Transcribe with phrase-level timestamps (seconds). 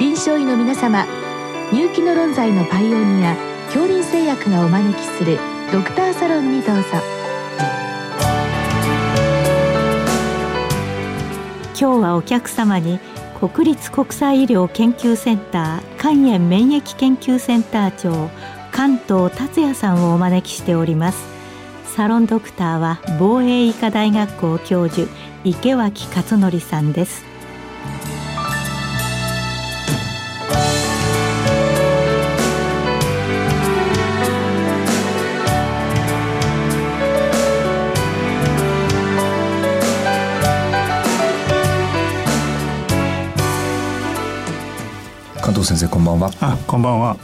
[0.00, 1.06] 臨床医の皆様
[1.72, 5.38] 入気の論剤のパイオニア恐林製薬がお招きする
[5.72, 6.82] ドクターサロンにどうぞ。
[11.78, 12.98] 今日はお客様に
[13.38, 18.30] 国立国際医療研究センター肝炎免疫研究センター長
[18.72, 21.24] 関東達也さんをお招きしております。
[21.84, 25.08] サロンドクターは防衛医科大学校教授
[25.44, 27.24] 池脇勝則さんです。
[45.84, 46.30] 生こんばんは。
[46.40, 47.16] あこんばんは。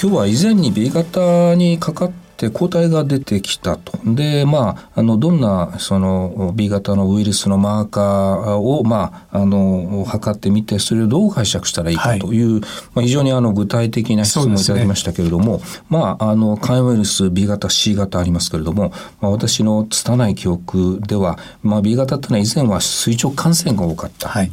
[0.00, 3.98] 今日は以前に B 型にかかって抗体が出てきたと。
[4.04, 12.60] でまああのどんなその B 型のウイルスのマーカーをまああの測ってみてそれをどう解釈したらいいかという、はい、
[12.94, 24.28] まあ、非常にあの具体的な質問をいただきましたけれども、ね、まああの肝炎ウイルス B 型 C 型ありますけれども、まあ、私の拙い記憶では、まあ、B 型っていうのは以前は垂直感染が多かった。
[24.28, 24.50] はい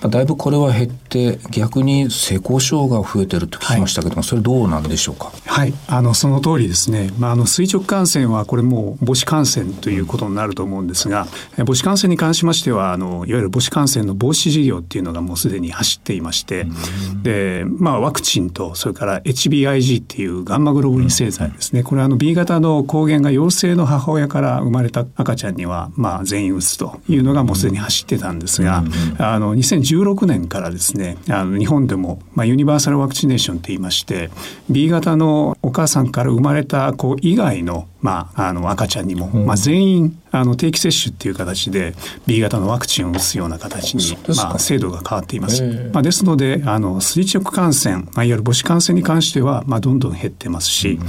[0.00, 5.32] 今だいぶこれは減って逆に性交渉が増えてると聞きましたけども、はい、それどうなんでしょうか？
[5.46, 5.72] はい。
[5.88, 16.66] あのその通りですね、まあ、あの垂直感染はこれもう母子感染ということになると思うんですが母子感染に関しましてはあのいわゆる母子感染の防止事業っていうのがもうすでに走っていまして
[17.22, 21.82] で、まあ、ワクチンとそれから HBIG っていうガンマグロブリン製剤ですね。
[21.82, 28.84] これはあの B 型の抗原が陽性の母親から生まれた赤ちゃんにはまあ全員打つというのがもうすでに走ってたんですが
[29.18, 29.54] あの
[29.86, 34.30] 2016年からですねあの日本でも、まあ、ユニバーサルワクチネーションって言いまして
[34.68, 45.90] B 型のお母さんから生まれた子以外のまあ、あの赤ちゃんにも、まあ、全員あの定期接種っていう形で B 型のワクチンを打つような形に、まあ、制度が変わっています。
[45.92, 51.00] まあ、ですのであの垂直感染、まあ、いわゆる母子感染に関しては、まあ、どんどん減ってますし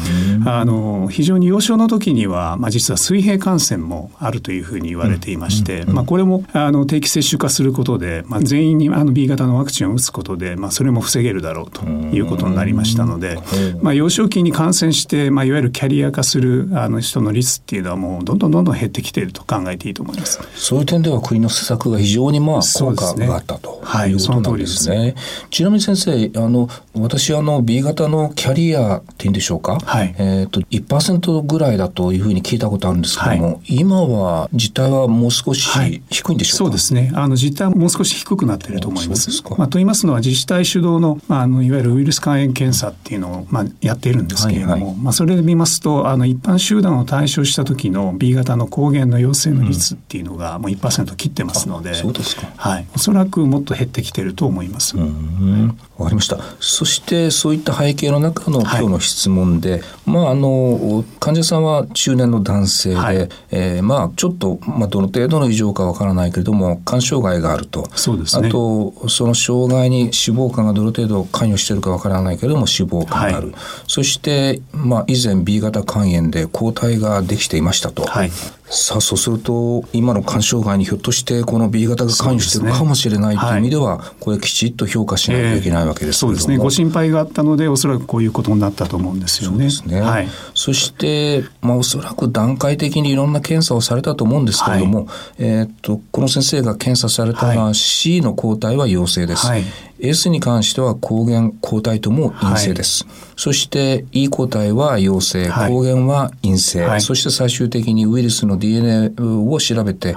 [0.45, 13.37] あの非常に幼少の時には、まあ、実は水平感染もあるというふうに言われていまして、まあ、これもあの定期接種化することで、まあ、全員にあの B 型のワクチンを打つことで、まあ、それも防げるだろうということになりましたので、
[13.81, 20.39] まあ、幼少期に感染して、まあ、いわゆるキャリア化するあの人の率っていうのはもうどんどんどんどん減ってきていると考えていいと思います。
[20.55, 24.77] そういう点では国の施策が非常にまあ効果があったということなんですね。
[24.77, 25.15] すね。
[25.49, 35.67] ちなみに先生、あの私あの B 型のキャリアっていうんでしょうか、はい、えっ、ー、と1%ぐらいだというふうに聞いたことあるんですけども、はい、今は実態はもう少し
[36.09, 37.11] 低いんでしょうか、はい、そうですね。
[37.13, 39.43] あの実態はもう少し低くなっていると思います。
[39.57, 52.51] まあと言いますのは自治体主導のまああのいわゆるウイルス肝炎検査っていうのをまあやっているんですけれども、はいはい、まあそれで見ますとあの一般集団を対象した時の B 型の抗原の陽性の率っていうのがもう1%切ってますので、そうですか。
[52.57, 52.87] はい。
[52.93, 54.97] おそらくもっと減ってきてると思います。
[54.97, 56.37] わかりました。
[56.59, 63.15] そしてそういった背景の中の今日の質問で、はい、まああの患者さんは中年の男性で、はい、
[63.51, 68.49] えー、まあちょっとまあどの程度の異常かわからないけれども肝障害があると、そうですね。
[68.49, 73.51] あとその障害に脂肪肝がどの程度関与しているかわからないけれども脂肪肝がある。
[73.51, 73.55] はい、
[73.87, 78.01] そしてまあ以前 B 型肝炎で抗体ができていましたと。
[78.01, 78.31] はい、
[78.65, 86.57] さあそうすると今の肝障害にひょっとしてこの B 型が関与しているかもしれないという意味では、これきちっと評価しないといけないわけですけれども、えー、そうですね。
[86.57, 89.69] ご心配があったのでおそらくこういうことになったと思うんですよね。
[89.69, 90.01] そね。
[90.01, 95.07] はい、そして、まあ、おそらく段階的にいろんな検査をされたと思うんですけれども、はい、
[95.37, 99.45] えー、っとこの先生が検査されたのは C の抗体は陽性です。
[99.45, 99.63] はい
[99.99, 103.03] S に関しては抗原抗体とも陰性です。
[103.05, 110.15] はい、そして E 抗体は陽性、抗原は陰性、はい、そして最終的にウイルスの DNA を調べて、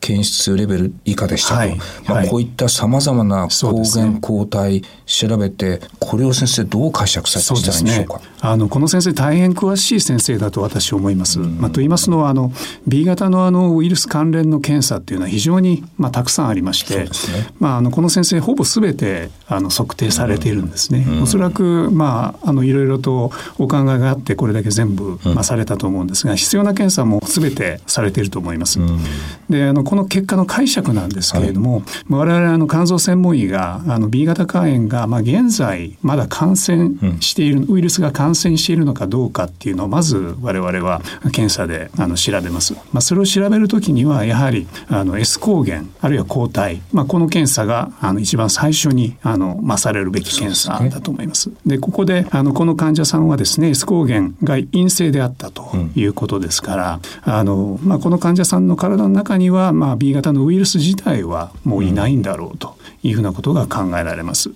[0.00, 1.56] 検出レベル以下でしたと。
[1.56, 8.18] はい、まあ、こういった様々な抗原抗体調べて、これを先生どう解釈されたらいいんでしょうか？
[8.18, 11.38] ね、あのこの先生大変詳しい先生だと私は思います。
[11.38, 12.52] まあ、と言いますのはあの
[12.86, 17.10] B 型のあのウイルス関連の検査っていうのは非常にまあたくさんありまして、ね、
[17.58, 18.92] まああのこの先生ほぼすべ
[19.28, 21.04] てあの測定されているんですね。
[21.06, 28.80] うん、おそらくまああのいろいろとお考えがあってこれだけ全部、まあ、されたと思うんですが必要な検査もすべてされていると思います。
[28.80, 28.98] うん、
[29.48, 41.02] であのこの結果の解釈なんですけれども、はい、我々あの肝臓専門医があの B 型肝炎がまあ現在まだ感染している、ウイルスが感染しているのかどうかっていうのをまず我々は
[41.32, 42.74] 検査であの調べます。
[42.92, 51.50] まあ、それを調べるときにはやはりあの S 抗原あるいは抗体、まあ、この検査があの一番最初にあのまあ、されるべき検査だと思います。
[51.66, 64.50] で、ね、ここであのこの患者さんはですね S 抗原が陰性であったということですから、うん、あのまあ、この患者さんの体の中には、まあ、B 型のウイルス自体はもういないんだろうというふうなことが考えられます。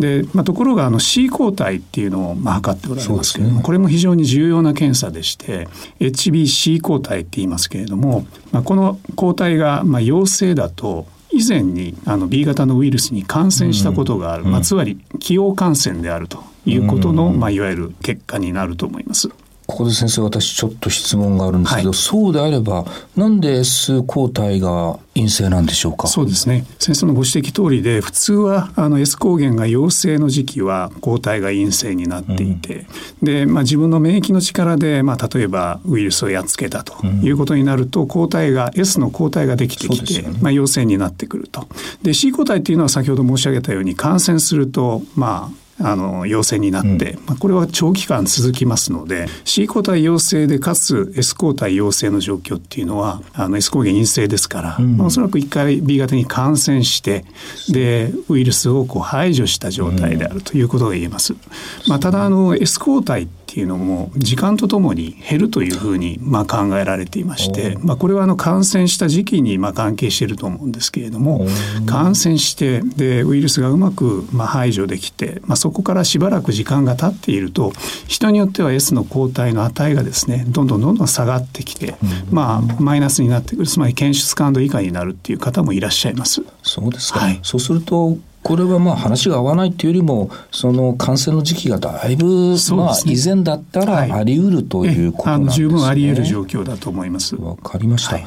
[0.00, 5.68] で、まあ、ところがあの C 抗体っていうのをまあ測っておられますけれども、ね、これも非常に重要な検査でして
[6.00, 19.30] HBC 抗体って言いますけれども、まあ、この抗体がまあ陽性だと以前にあの B 型のウイルスに感染したことがある、うん、まあ、つまり既往感染であるということの、まあ、いわゆる結果になると思います。
[19.70, 22.84] ここで先生私ちょっと質問があるんですけど、はい、そうであれば
[23.16, 26.08] なんで S 抗体が陰性なんでしょうか？
[26.08, 26.66] そうですね。
[26.78, 32.86] 先生のご指摘通りで普通はあの S 抗原が陽性の時期は抗体が陰性になっていて、
[33.22, 41.68] うん、で、まあ、自分の免疫の力で、まあ、例えばウイルスをやっつけたということになると、うん、抗体が S の抗体ができてきて、ね、まあ、陽性になってくると。
[42.02, 57.24] で C 抗体っていうのは先ほど申し上げたように感染するとまああの陽性になって、うん、まあ、これは長期間続きますので C 抗体陽性でかつ S 抗体陽性の状況っていうのはあの S 抗原陰性ですから、うん、まあ、おそらく1回 B 型に感染して
[57.70, 61.34] でウイルスをこう排除した状態であるということが言えます。
[61.88, 71.44] まあ、ただあの S 抗体っていうのも時間とともに減るというふうにまあ考えられていまして、まあ、これはあの感染した時期にまあ関係していると思うんですけれども
[71.84, 77.72] 感染してでウイルスがうまくまあ排除できて、まあ、そこからしばらく時間が経っていると
[78.06, 81.96] 人によっては S の抗体の値がですねどんどんどんどん下がってきて、
[82.30, 86.42] まあ、マイナスになってくるつまり検出感度以下になるっていう方もいらっしゃいます。
[86.62, 95.68] そうですか、はい、そうするとこれはまあ話が合わないっていうよりもその感染の時期がだいぶ、まあ以前だったらあり得るということなんですね。
[95.68, 97.36] 十分あり得る状況だと思います。
[97.36, 98.16] わかりました。
[98.16, 98.26] はい、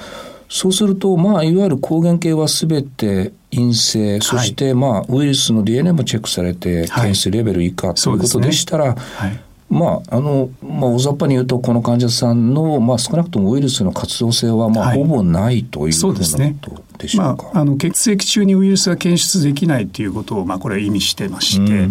[0.50, 9.40] そうするとまあいわゆる抗原系はすべて陰性、そしてまあウイルスの DNA もチェックされて検出レベル以下ということでしたら、はい。
[9.70, 16.20] まああのまあ、大雑把に言うとこの患者さんの、まあ、少なくともウイルスの活動性は、まあほぼないというふうなこと。
[16.20, 16.83] でしょうか、
[17.18, 21.90] まあ、あの血液中にウイルスが検出できないということを、まあ、これは意味してまして、うんうん、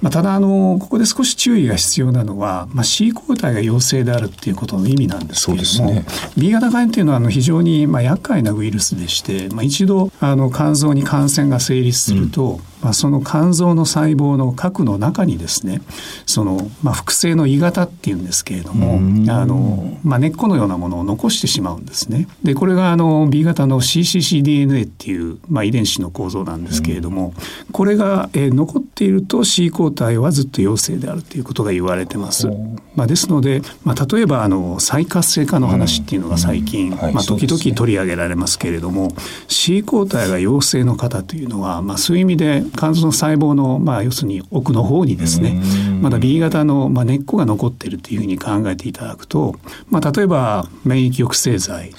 [0.00, 6.04] まあ、ただあのここで少し注意が必要なのは、まあ、C 抗体が陽性であるっていうことの意味なんですけれども、ね、
[6.36, 15.80] B 型肝炎というのはあの非常にまあ厄介なウイルスでして、まあ、一度あの肝臓に感染が成立すると、うんまあ、その肝臓の細胞の核の中にですね
[16.26, 18.96] その、まあ、複製の鋳型っていうんですけれども
[19.32, 22.28] あの、まあ、根っこのようなものを残してしまうんですね。
[22.42, 27.34] でこれがあの B 型の CCCDNA っていう、まあ、遺伝子の構造なんですけれども
[27.70, 32.48] これが、えー、残っていると C 抗体はずっと陽性であるということが言われてます。
[32.94, 39.12] まあ、ですので、まあ、例えばあの再活性化の話っていうのが最近、まあ、時々取り上げられますけれども、
[39.48, 45.60] C 抗体が陽性の方というのは、まあ、そういう意味で肝臓の細胞の、まあ、要するに奥の方にですね
[46.00, 49.56] まだ B 型の、まあ、根っこが残っているというふうに考えていただくと、
[49.90, 51.94] まあ、例えば免疫抑制剤、ね、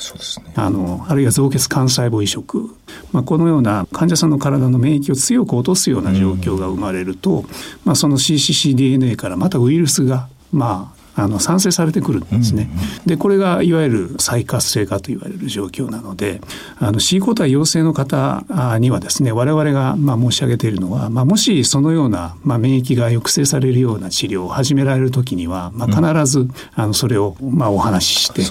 [0.55, 2.75] あのあるいは造血幹細胞移植、
[3.11, 7.45] まあ、このような患者さんの体の免疫を強く落とすような状況が生まれると、
[7.85, 12.69] まあ、その CCCDNA からまたウイルスがまああの産生されてくるんですね。
[13.05, 16.41] でこれがいわゆる再活性化と言われる状況なので
[16.79, 18.43] あの C 抗体陽性の方
[18.79, 28.41] にはですね我々がまあ申し上げているのは、まあ、もしそのような、まあ、免疫が抑制されるような治療を始められる時には、まあ、必ず、あのそれをまあお話しして、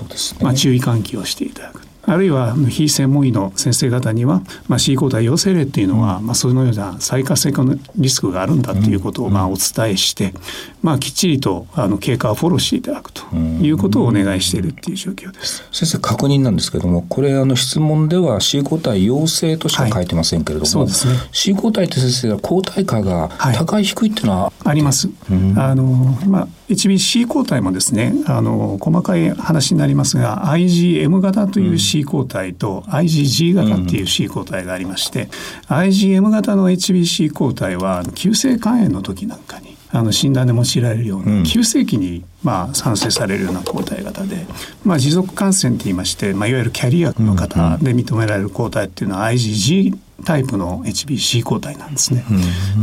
[0.43, 1.92] まあ、注意喚起をしていただく。
[2.05, 10.35] あるいは非専門医の先生方には、まあ、C 抗体陽性例っていうのは、まあ、そのような再活性化のリスクがあるんだということをまあお伝えして、
[10.83, 15.65] まあ、きっちりとあの経過をフォローしていただくということをお願いしているっていう状況です。
[15.73, 20.95] 先生確認なんですけれどもこれあの質問では C 抗体陽性としか書いてませんけれども、はい、ね、
[21.33, 24.53] C 抗体って先生は抗体価が高い、低いっていうのは？
[24.65, 25.09] あります。
[25.57, 25.85] あの
[26.27, 35.29] まあ HBC 抗体もですねあの細かい話になりますが IgM 型という C 抗体と IgG 型っていう C 抗体がありまして、
[35.69, 44.47] IgM 型の HBC 抗体は急性肝炎の時なんかにあの診断で用いられるような急性期にまあ産生されるような抗体型で、
[44.85, 52.25] まあ、持続感染って言いまして、まあ、いわゆるキャリアの方で認められる抗体っていうのは IgG タイプの HBC 抗体なんですね。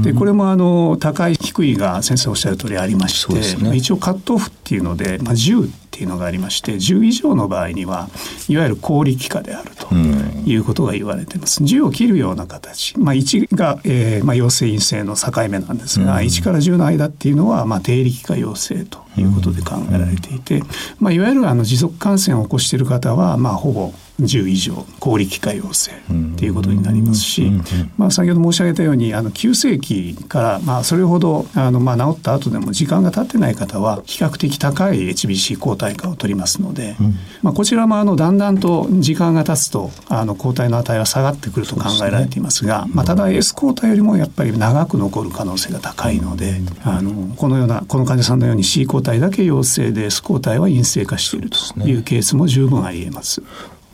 [0.04, 8.08] でこれもあの高い低いが先生おっしゃる通りありまして、ね、一応カットオフっていうので、まあ、10っていうのがありまして10以上の場合には
[8.48, 11.62] いわゆる高力化であるということが言われています。
[11.62, 20.64] 10を切るような形、まあ、1が、えーまあ、陽性陰性の境目なんですが、1から10の間っていうのは、まあ、低力化陽性ということで考えられていて、
[21.00, 25.96] まあ、いわゆるあの持続感染を起こしている方は、まあ、ほぼ10以上小売機械陽性っ
[26.38, 27.52] ていうことになりますし、
[27.98, 36.96] まあ、先ほど申し上げたようにあの急性期からまあそれほどあのまあ治った後でも時間が経ってない方は比較的高い HBC 抗体価を取りますので、
[37.42, 51.58] まあ、こちらもあのだんだんと時間が経つとあの抗体の値は下がってくると考えられていますが、まあ、ただ S 抗体よりもやっぱり長く残る可能性が高いので、あのこのようなこの患者さんのように C 抗体だけ陽性で S 抗体は陰性化していると
[51.88, 53.42] いうケースも十分ありえます。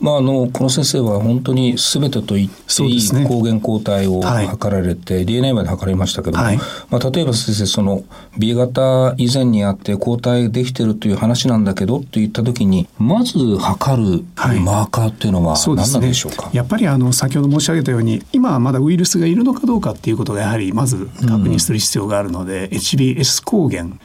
[0.00, 6.58] まあ、あのこの先生は本当にすべてと言っていい抗原抗体を測られて、はい、DNA まで測りましたけども、はい、
[6.90, 8.04] まあ、例えば先生その
[8.38, 14.24] B 型以前にあって抗体できてるという話なんだけどって言った時にまず測る
[14.60, 23.98] マーカーっていうのは何なんでしょうか、はい、やっぱりあの先ほど申し上げたように今はまだウイルスがいるのかどうかっていうことがやはりまず確認する必要があるので、うん、HBS 抗原、ね、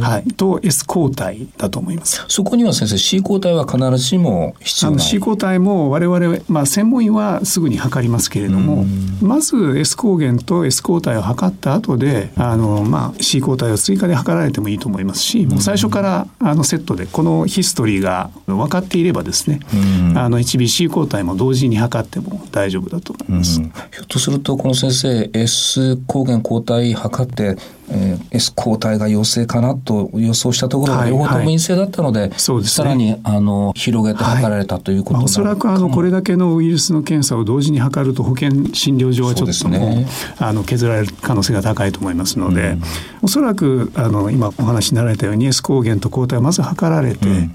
[0.00, 2.24] はい、と S 抗体だと思います。
[2.28, 5.00] そこには先生 C 抗体は必ずしも必要ない。
[5.00, 8.86] C 抗体も我々、まあ、専門医はすぐに測りますけれども、
[9.20, 19.60] まず S 抗原と S 抗体を測った後であの、まあ、C 抗体を追加で測られてもいいと思いますし、もう最初からあのセットでこのヒストリーが分かっていればですね、
[20.16, 23.60] あの HBC 抗体も同時に測っても大丈夫だと思います。
[23.60, 27.58] ひょっとするとこの先生 S 抗原抗体測って
[27.90, 32.28] えー、S 抗体が陽性かなと予想したところが両方とも陰性だったので、はい。
[32.30, 40.06] はい、そうですね、さらにあの広げて測られたということ、はいまあ、おそらくあのこれだけのウイルスの検査を同時に測ると保険診療上はちょっと、ね、
[40.38, 42.82] あの削られる可能性が高いと思いますので、うん、
[43.22, 47.54] おそらくあの今お話になられたように S 抗原と抗体をまず測られて、うんうん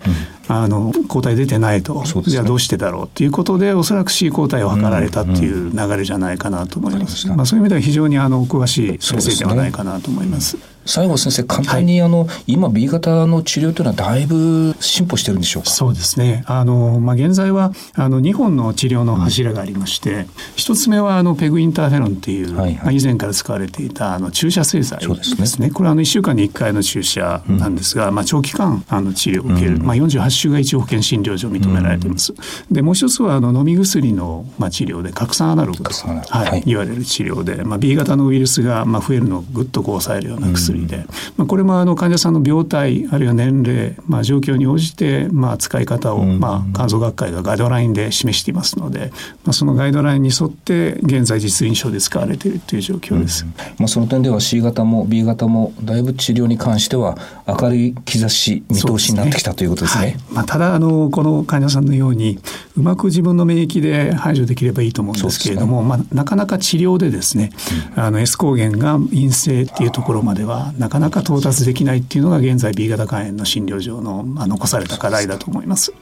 [0.61, 7.25] あの抗体出てないと、ね、じゃあどうしてだろうということでおそらく C 抗体を測られたっていう流れじゃないかなと思います。
[7.25, 10.57] うんうん、まあ、そういう意味では非常にあのお詳しい先生ではないかなと思います。
[10.85, 15.69] 最後先生簡単にあの、はい、今 B 型の治療というのはだいぶ進歩してるんでしょうか？
[15.69, 16.43] そうですね。
[16.47, 20.21] あの、まあ、現在はあの2本の治療の柱がありまして、うん、
[20.57, 32.33] 1つ目はあのペグインターフェロンっていう、はいはい、まあ、以前から使われていたあの注射製剤ですね、ね、これはあの1週間に1回の注射なんですが、うん、まあ、長期間あの治療を受ける、うん、まあ、48週が一応保険診療所認められています。
[32.71, 36.47] でもう一つはあの飲み薬の、まあ、治療で拡散アナログと、はい。
[36.47, 41.05] はい、言われる治療で、まあ、B 型のウイルスが、まあ、増えるのをぐっとこう抑えるような薬で、
[41.37, 49.11] まあ、これもあの患者さんの病態あるいは年齢、まあ、状況に応じて、まあ、使い方を、まあ、肝臓学会がガイドラインで示していますので、
[49.43, 53.45] まあ、そのガイドラインに沿って現在実臨床で使われているという状況です。
[53.77, 60.11] まあ、その点では C 型も B 型もだいぶ治療に関しては明るい兆し見通しになってきたということですね。
[60.11, 62.39] すねはい、まあ、ただあのこの患者さんのように
[62.75, 67.51] うまく自分の免疫で排除できればいいと思うんですけれども、ね、まあ、なかなか治療でですね、
[67.95, 75.93] うん、あの S 抗原が陰性っていうところまではなかなか到達できないっていうのが現在 B 型肝炎の診療上の残された課題だと思います。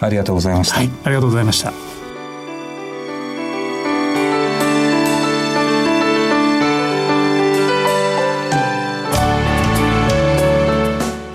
[0.00, 0.76] ありがとうございました。
[0.76, 1.72] はい、ありがとうございました。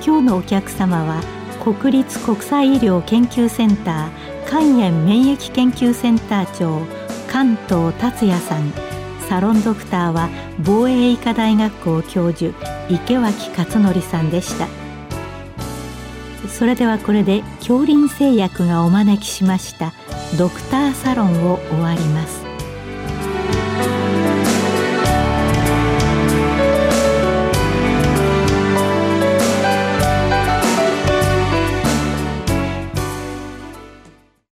[0.06, 1.22] 今日のお客様は
[1.64, 6.82] 国立国際医療研究センター肝炎免疫研究センター長
[7.32, 8.93] 関東達也さん
[9.34, 10.30] サロンドクターは
[10.64, 12.54] 防衛医科大学校教授
[12.88, 14.68] 池脇勝則さんでした。
[16.48, 19.92] それではこれで恐林製薬がお招きしました
[20.38, 22.43] ドクターサロンを終わります。